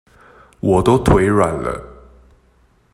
[0.61, 1.79] 我都腿軟了